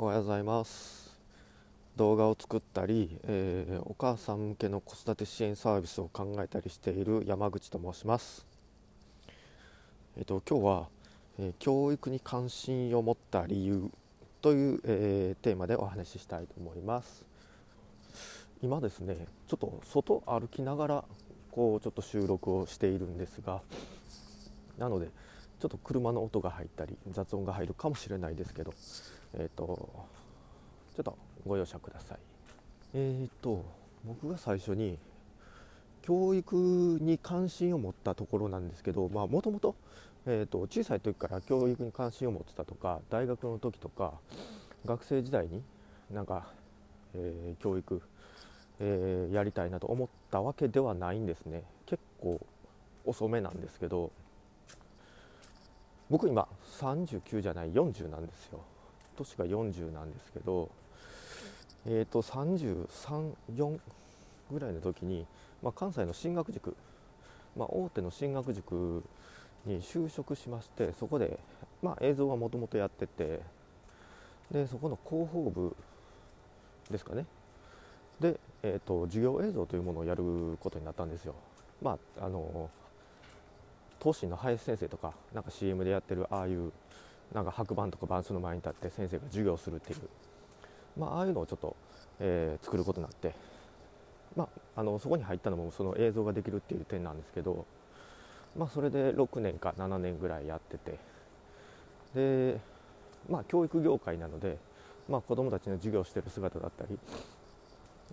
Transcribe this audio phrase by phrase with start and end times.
[0.00, 1.18] おはようございます。
[1.96, 8.46] 動画を作ったり、えー、お母さん向けの子育て支援サービスを考えたりしている山口と申します。
[10.16, 10.88] えっ、ー、と今日は、
[11.40, 13.90] えー、教育に関心を持った理由
[14.40, 17.26] という、えテーマでお話ししたいと思います。
[18.62, 21.04] 今ですねちょっと外歩きながら
[21.50, 23.62] こうちょっと収録をしているんですが
[24.78, 25.08] なので
[25.58, 28.72] ちょっと車の音が入ったり雑音が入るかもしれないですけど
[29.34, 29.66] えっ、ー、と
[30.96, 32.18] ちょっとご容赦ください。
[32.94, 33.64] えっ、ー、と
[34.04, 34.98] 僕が最初に
[36.02, 36.56] 教育
[37.00, 39.74] に関心を持ったところなんですけどもともと
[40.24, 44.14] 小さい時から教育に関心を持ってたとか大学の時とか
[44.84, 45.62] 学生時代に
[46.10, 46.46] なんか、
[47.14, 48.00] えー、教育、
[48.80, 51.62] えー、やりたいなと思ったわけではないんですね。
[51.86, 52.40] 結構
[53.04, 54.10] 遅めなんですけど
[56.10, 56.48] 僕今
[56.80, 58.60] 39じゃない40なんですよ。
[59.18, 60.70] 年が40なんですけど
[61.86, 63.78] え、ー、と334
[64.50, 65.26] ぐらいの時に、
[65.62, 66.76] まあ、関西の進学塾、
[67.56, 69.02] まあ、大手の進学塾
[69.66, 71.38] に就職しましてそこで、
[71.82, 73.40] まあ、映像はもともとやってて
[74.50, 75.76] でそこの広報部
[76.90, 77.26] ですかね
[78.20, 80.22] で、えーと、授業映像というものをやる
[80.60, 81.34] ことになったんですよ。
[81.80, 82.68] まああの
[84.00, 86.72] 東進の林先生とかなんか CM でやってるああいう
[87.32, 89.98] なんか白板とか板書の前に立って先生が授業するっていう、
[90.98, 91.76] まあ、ああいうのをちょっと、
[92.20, 93.34] えー、作ることになって、
[94.36, 97.66] まあ、あのそこに入ったのもその映像ができるっていう点なんですけど、
[98.56, 100.98] まあ、それで6年か7年ぐらいやってて。
[102.14, 102.58] で、
[103.28, 104.58] まあ、教育業界なので、
[105.08, 106.98] まあ、子どもたちの授業してる姿だったり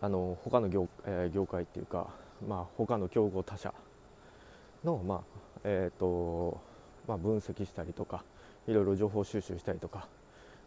[0.00, 2.08] あの他の業,、えー、業界っていうか、
[2.46, 3.74] まあ、他の競合他社
[4.84, 5.20] の、まあ
[5.64, 6.60] えーと
[7.06, 8.22] まあ、分析したりとか
[8.70, 10.06] いろいろ情報収集したりとか、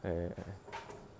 [0.04, 0.36] え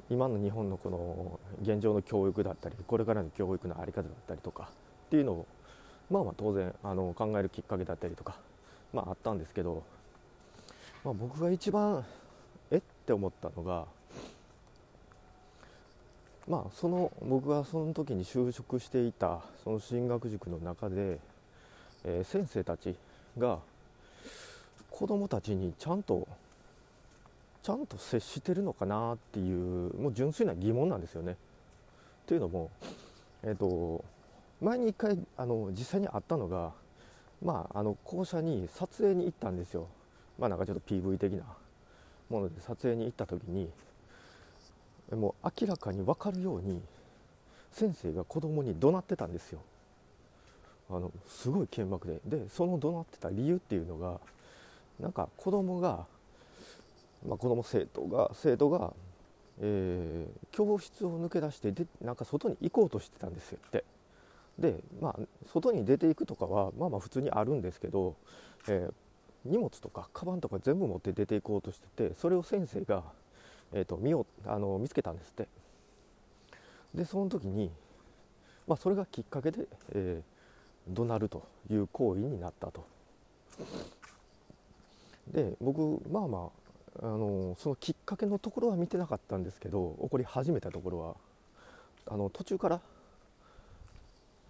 [0.10, 4.68] ー、今の日本のこの現状の教育だったりこれからの教育の在り方だったりとか
[5.08, 5.48] っていうのを
[6.12, 8.36] まあまあ当然あの考えるきっかけだったりとか、
[8.92, 9.84] まあ、あったんですけど、
[11.06, 12.04] まあ、僕が一番
[12.70, 13.86] えって思ったのが
[16.50, 21.18] まあその僕がその時に就職していたその進学塾の中で、
[22.04, 22.94] えー、先生たち
[23.38, 23.60] が
[24.92, 26.28] 子どもたちにちゃんと
[27.64, 31.38] ちゃんと接してるのかなっていうもう純粋な疑問なんですよね。
[32.28, 32.70] というのも、
[33.42, 34.04] えーと、
[34.62, 36.74] 前に1回あの実際に会ったのが、
[37.42, 39.88] まあ、あの校舎に撮影に行ったんですよ。
[40.38, 41.44] まあ、なんかちょっと PV 的な
[42.30, 43.70] もので撮影に行った時に
[45.12, 46.82] もう明らかに分かるように
[47.72, 49.62] 先生が子供に怒鳴ってたんですよ。
[50.90, 54.20] あのすごい剣幕ででその怒鳴ってた理由っていうのが
[55.00, 56.06] なんか子供が
[57.28, 58.94] まあ、子ども生徒が生徒が、
[59.62, 63.84] えー、教室を抜け出してでなんか外に行こうとしてたんですよって
[64.60, 65.20] で、まあ、
[65.52, 68.16] 外に出ていくとかはまあまあ普通にあるんですけど、
[68.68, 68.94] えー、
[69.46, 73.04] 荷物とかカバンとか全部持って出ていこうとしててそれを先生が、
[73.74, 75.48] えーと、見よあの見つけたんですって
[76.94, 77.72] でその時に、
[78.68, 82.86] まあ、それがきっかけで、えー、怒鳴るという行為になったと。
[85.32, 86.63] で僕まあまあ
[87.02, 91.16] あのそのきっかけのところは見てなかったんですけど起こり始めたところは
[92.08, 92.82] あの途中から、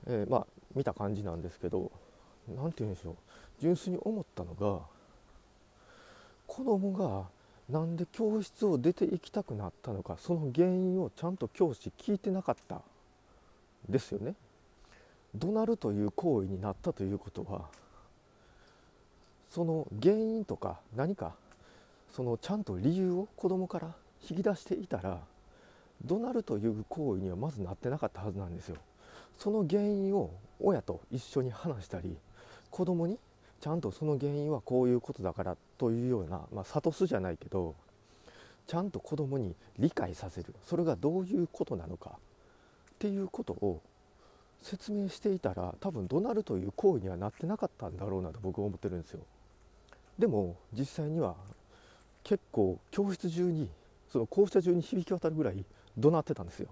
[0.07, 1.91] えー、まあ、見た感じなんですけど
[2.49, 3.15] 何て言うんでしょう
[3.61, 4.81] 純粋に思ったのが
[6.47, 7.27] 子供が
[7.69, 12.81] なんで教室を出て行きたくなったのかその原因をちゃんと教師聞いてなかった
[13.87, 14.35] ですよね。
[15.35, 17.65] 怒鳴るという行為になったということは
[19.49, 21.33] その原因とか何か
[22.15, 23.95] そのちゃんと理由を子供から
[24.29, 25.19] 引き出していたら
[26.05, 28.77] 怒鳴るという行為にはまずなってなかったはずなんですよ。
[29.37, 32.15] その原因を親と一緒に話したり
[32.69, 33.17] 子供に
[33.59, 37.73] ちゃんとその原因はこういうことだからというような、まあ、諭すじゃないけど
[38.67, 42.17] ちゃんと子供に理解させるそれがどういうことなのかっ
[42.99, 43.81] ていうことを
[44.61, 49.21] 説明していたら多分怒鳴るという行為にはなってなかったんだろうなと僕は思ってるんですよ。
[50.19, 51.35] でも実際には
[52.23, 53.69] 結構教室中に
[54.11, 55.65] その校舎中に響き渡るぐらい
[55.97, 56.69] 怒鳴ってたんですよ。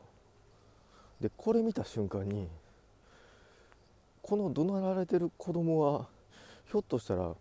[1.20, 2.48] でこれ見た瞬間に
[4.22, 6.08] この怒鳴られてる子供は
[6.66, 7.34] ひょっとしたら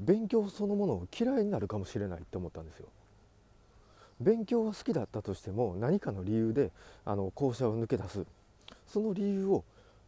[0.00, 2.88] 勉強そのものを嫌いになるかもしれないって思ったんですよ。
[4.20, 6.70] 勉強は好きだったとしても何かの理由で
[7.04, 8.24] あの校舎を抜け出す。
[8.86, 9.64] その理由を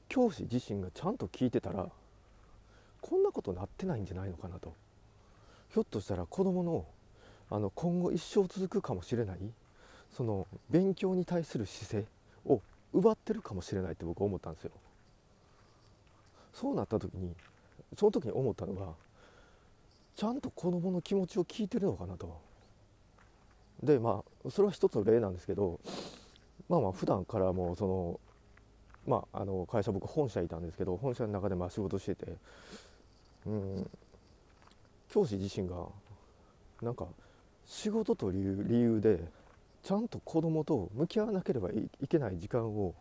[0.09, 1.89] 教師自身がちゃんと聞いてたら
[3.01, 4.73] こんなことなってないんじゃないのかなと。
[5.75, 6.85] ひょっとしたら子どもの
[7.51, 9.39] あの今後一生続くかもしれない
[10.17, 12.05] その勉強に対する姿勢
[12.47, 12.63] を
[12.93, 14.71] 奪ってるかもしれないって僕は思ったんですよ。
[16.53, 17.35] そうなった時に
[17.99, 18.93] その時に思ったのが
[20.17, 22.41] ちゃんと子どもの気持ちを聞いてるのかなと。
[23.83, 25.81] でまあそれは一つの例なんですけど
[26.69, 28.21] まあまあ普段からもその
[29.09, 32.27] まああの会社僕本社いたんですけど本社の中でまあ仕事してて
[33.47, 33.91] うん
[35.15, 35.77] 教師自身が
[36.83, 37.07] なんか
[37.65, 39.21] 仕事という理由で
[39.85, 42.95] ちゃんと子供と向き合わなければいけない時間を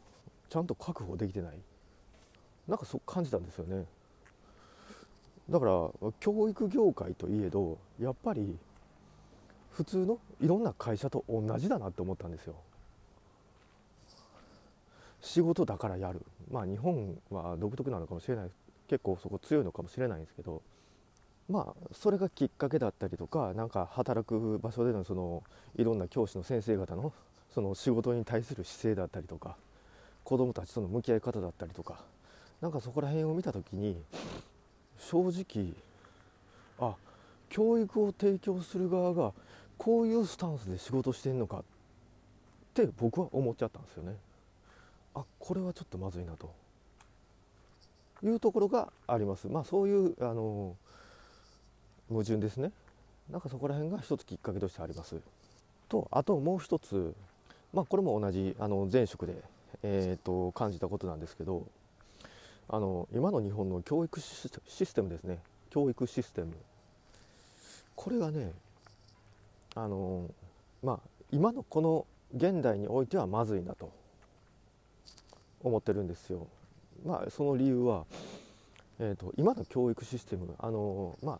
[0.47, 1.57] ちゃんと確保できてない。
[2.67, 3.85] なんかそう感じたんですよね。
[5.49, 8.59] だから教育業界といえどやっぱり
[9.71, 12.53] 普通のいろんな会社と同じだなって思ったんですよ。
[15.19, 16.21] 仕事だからやる。
[16.51, 18.51] まあ日本は独特なのかもしれない。
[18.87, 20.61] 結構そこ強いのかもしれないんですけど。
[21.53, 25.43] まあそれがきっかけだったりとか何か働く場所でのその
[25.75, 27.13] いろんな教師の先生方の
[27.53, 29.55] その仕事に対する姿勢だったりとか
[30.23, 31.99] 子どもたちとの向き合い方だったりとか
[32.59, 33.95] なんかそこら辺を見た時に
[34.97, 35.73] 正直
[36.79, 36.95] あ
[37.49, 39.31] 教育を提供する側が
[39.77, 41.63] こういうスタンスで仕事してんのかっ
[42.73, 44.15] て僕は思っちゃったんですよね。
[45.13, 46.51] あこれはちょっとまずいなと
[48.23, 49.47] いうところがあります。
[49.47, 50.75] まあそういうあの
[52.09, 52.71] 矛盾ですね。
[53.31, 55.15] なんかそこら辺が一つきっかけとしてあります。
[55.89, 57.13] とあともう一つ
[57.73, 59.35] まあこれも同じあの前職で、
[59.83, 61.65] えーと、感じたことなんですけど
[62.69, 65.39] あの今の日本の教育システムですね。
[65.69, 66.53] 教育システム。
[67.95, 68.51] これがね
[69.75, 70.29] あの
[70.83, 70.99] まあ
[71.31, 72.05] 今のこの
[72.35, 73.91] 現代においてはまずいなと
[75.61, 76.47] 思ってるんですよ。
[77.05, 78.05] まあその理由は、
[78.99, 81.39] えーと、と今の教育システムあの、まあ、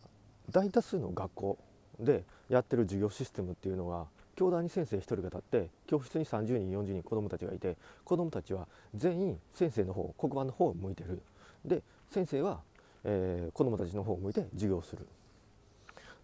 [0.50, 1.58] 大多数の学校
[2.00, 11.22] でやってる授業システムっていうのは教壇に先生1人が立って教室に30人40人子どもたちがいて子どもたちは全員先生の方黒板の方を向いてる。
[11.64, 12.62] で先生は、
[13.04, 15.08] えー、子どもたちの方を向いて授業する。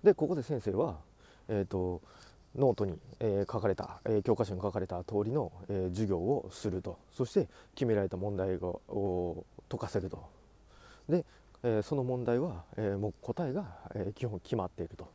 [0.04, 0.98] でここで先生は、
[1.48, 2.02] えーと、
[2.56, 6.98] ノートに、えー、書かれた、えー、教科書に書かれた通りの、えー、授業をすると。
[7.12, 10.24] そして決められた問題を解かせると。
[11.08, 11.26] で
[11.64, 15.08] え、その問題は、え、もう答えが、え、基本決まっていると。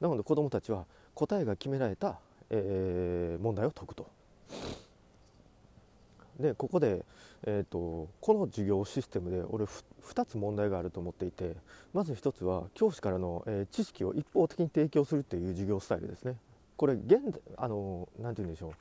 [0.00, 2.18] なので子どもたちは答えが決められた、
[2.50, 4.08] え問題を解くと。
[6.40, 7.04] でここで、
[7.44, 11.54] えーと、この授業システムで俺2つ問題があると思っていて
[11.92, 16.36] まず1つは教師からの、え知識を一方的に提供するっていう授業スタイルですね。
[16.76, 17.18] これ現
[17.58, 18.72] あのなて言うんでしょう。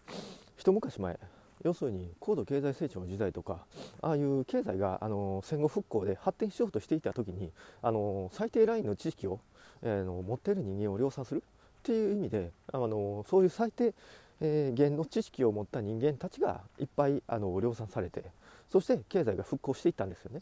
[0.55, 1.19] 一昔前
[1.63, 3.65] 要するに高度経済成長の時代とか
[4.01, 7.51] ああいう経済があの戦後復興で発展しようとしていた時に
[7.81, 9.39] あの最低ラインの知識を、
[9.81, 13.93] えー、の持っている人間を量産するっていう意味であのそういう最低
[14.41, 18.23] えー、限の知識を持った人間たちがいっぱいあの量産されて
[18.71, 20.41] そして経済が復興していったんですよね。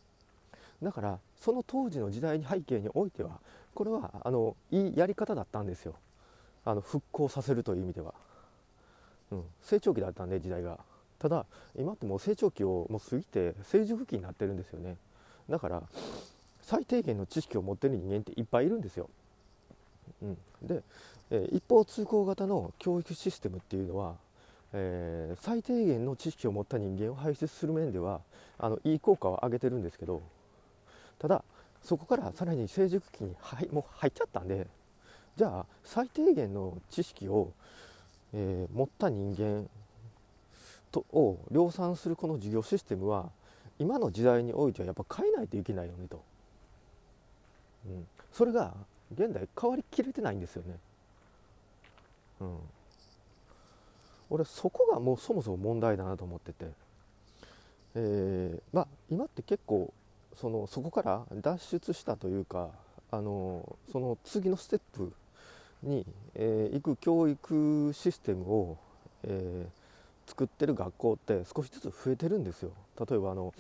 [0.83, 3.39] だからその当時の時代に背景においては
[3.73, 5.95] これはあのいいやり方だったんですよ。
[6.65, 8.13] あの復興させるという意味では、
[9.31, 10.79] うん、成長期だったんで時代が。
[11.19, 11.45] ただ
[11.77, 14.97] 今ってもう成長期をもう過ぎて成熟期になってるんですよね。
[15.49, 15.83] だから
[16.67, 19.09] 最低限の知識を持ってる人間っていっぱいいるんですよ、
[20.21, 20.83] うん、で、
[21.31, 24.15] えー、一方通行型の教育システムっていうのは、
[24.73, 28.19] えー、最低限の知識を持った人間を輩出する面では
[28.59, 30.21] あのいい効果を上げてるんですけど
[31.19, 31.41] ただ
[31.81, 34.67] そこからさらに成熟期に入もう入っちゃったんで
[35.37, 37.53] じゃあ最低限の知識を、
[38.33, 39.69] えー、持った人間
[40.97, 43.29] とを量産するこの事業システムは
[43.79, 46.23] 今の時代においてはやっぱ変えないといけないよねと、
[47.85, 48.73] うん、それが
[49.13, 50.75] 現代変わりきれてないんですよね、
[52.41, 52.57] うん、
[54.31, 56.65] 俺そこがもうそもそも問題だなと思ってて、
[57.95, 59.93] えー、まあ今って結構
[60.35, 62.69] そのそこから脱出したというか
[63.11, 65.13] あのその次のステップ
[65.83, 68.77] に、えー、行く教育システムを、
[69.23, 69.76] えー
[70.27, 72.71] 作ってる学校って少しずつ増えてるんですよ。
[73.09, 73.53] 例えばあの、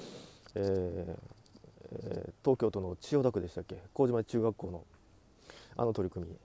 [0.55, 1.15] えー
[1.93, 3.77] えー、東京都の千代田区でしたっけ？
[3.93, 4.83] 麹町中学校の
[5.77, 6.35] あの取り組み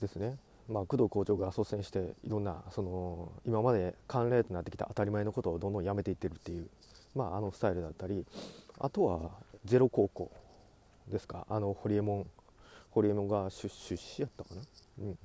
[0.00, 0.36] ですね、
[0.68, 6.68] まあ、工藤校長が率先していろんなその今まで慣例となってきた当たり前のことをどんどんやめていってるっていう、
[7.14, 8.24] まあ、あのスタイルだったり
[8.78, 9.30] あとは
[9.64, 10.30] ゼロ高校
[11.08, 11.46] ですか？
[11.48, 12.26] あの堀江門
[12.90, 14.62] 堀江門が出出資やったかな、
[15.02, 15.18] うん。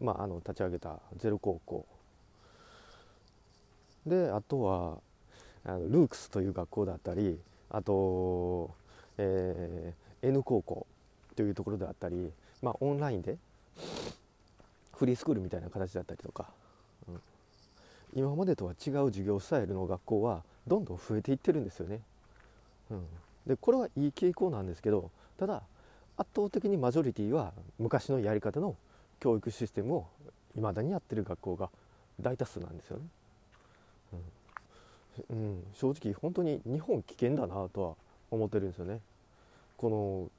[0.00, 1.86] まあ、あの立ち上げたゼロ高校
[4.06, 4.98] であとは
[5.64, 7.38] あのルークスという学校だったり
[7.70, 8.70] あと、
[9.18, 10.86] えー、N 高校
[11.36, 12.30] というところであったり、
[12.62, 13.36] まあ、オンラインで
[14.94, 16.48] フリースクールみたいな形だったりとか、
[17.08, 17.20] うん
[18.14, 22.00] 今までとは違う授業スタイルの学校はどんどん増えていってるんですよね。
[22.90, 23.06] うん、
[23.46, 25.62] でこれはいい傾向なんですけどただ
[26.18, 28.76] 圧倒的にマジョリティは昔のやり方の
[29.18, 30.06] 教育システムを
[30.54, 31.70] 未だにやってる学校が
[32.20, 33.04] 大多数なんですよね。
[35.30, 37.94] うん、正直本当に日本危険だなとは
[38.30, 39.00] 思ってるんですよね。
[39.76, 40.30] この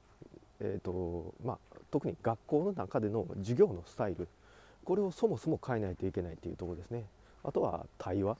[0.60, 1.58] えーとまあ、
[1.90, 4.28] 特に学校の中での授業のスタイル。
[4.84, 7.04] これをそもそも変えないといけないというところですね。
[7.42, 8.36] あとは対話、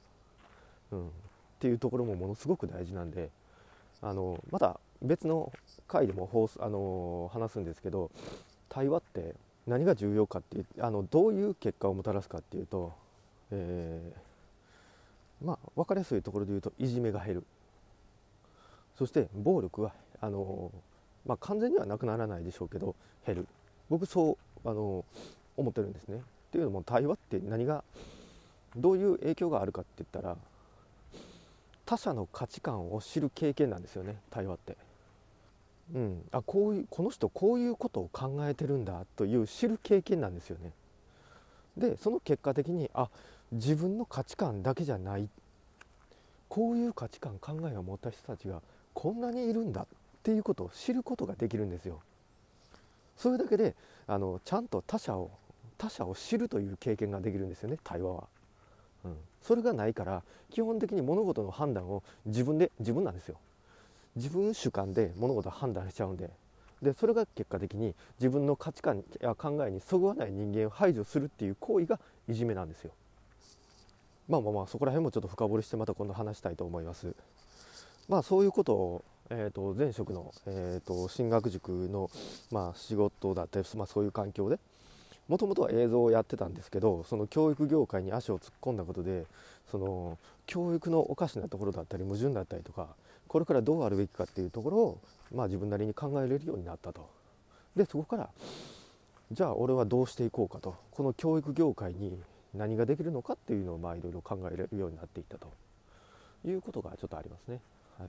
[0.93, 1.11] うん、っ
[1.59, 3.31] ていうところもものすごく大事なんで。
[4.05, 5.51] あのまた別の
[5.89, 8.11] 回でも放あの話すんですけど
[8.69, 9.35] 対話って
[9.67, 12.93] 何が重要かっていうあのどういう結果をもたらすかっていうと、
[13.51, 14.19] えー、
[15.45, 17.45] まあ分かりやすいところで言うといじめが減る
[18.99, 20.71] そして暴力はあの、
[21.27, 22.95] まあ、完全にはなくならないでしょうけど
[23.27, 23.47] 減る
[23.91, 25.05] 僕そうあの
[25.57, 26.17] 思ってるんですね。
[26.17, 26.21] っ
[26.53, 27.83] ていうのも対話って何が
[28.77, 30.37] どういう影響があるかって言ったら
[31.85, 34.77] 他者の価値観を知る経験なんですよね対話って。
[35.95, 40.73] うん、あこういうこの人こういうことを考えてるんだという知る経験なんですよね。
[41.77, 43.11] でその結果的にあ
[43.53, 45.29] 自分の価値観だけじゃない。
[46.49, 49.87] こういう価値観考えを持った人たちがこんなにいるんだっ
[50.23, 52.01] ていうことを知ることができるんですよ。
[53.17, 53.75] それだけで
[54.07, 55.31] あのちゃんと他者を
[55.79, 58.25] 他者を知るという経験ができるんですよね対話は。
[59.05, 63.37] うん、それがないから基本的に物事の判断を自分で自分なんですよ。
[64.17, 66.31] 自分主観で物事を判断しちゃうんで。
[66.83, 71.99] でそれが結果的に自分の価値観や考えにそぐわない人間を排除するっていう行為が
[72.29, 72.93] いじめなんですよ。
[74.29, 77.15] まあまあまあそこら辺もちょっと深掘りしてまた今度話したいと思います。
[78.09, 82.11] まあそういうことを、えーと、前職の、えーと、進学塾の、
[82.51, 84.59] まあ、仕事だったり、まあ、そういう環境で
[85.29, 89.25] もともとは映像をやってたんですけどその教育業界に足を突っ込んだことで
[89.71, 92.89] その教育のおかしなところだったり矛盾だったりとか
[93.27, 95.01] これからどうあるべきかっていうところを、
[95.35, 97.09] まあ、自分なりに考えれるようになったと。
[97.75, 98.29] でそこから
[99.33, 100.77] じゃあ俺はどうしていこうかと。
[100.91, 102.21] この教育業界に
[102.55, 105.53] 何ができるのかっていうのをまあいろいろ考えれるようになっていったと
[106.47, 107.61] いうことがちょっとありますね。
[107.99, 108.09] はい、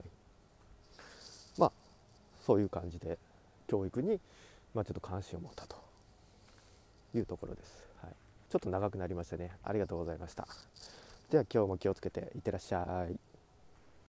[1.58, 1.72] まあ
[2.46, 3.18] そういう感じで
[3.66, 4.20] 教育に、
[4.74, 5.76] まあ、ちょっと関心を持ったと
[7.14, 8.12] いうところです、はい、
[8.50, 9.50] ちょっと長くなりましたね。
[9.64, 10.46] ありがとうございました。
[11.30, 13.25] では今日も気をつけていってらっしゃい。